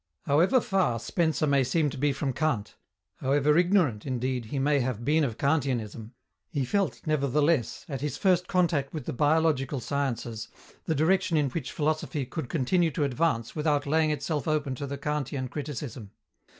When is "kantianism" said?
5.37-6.13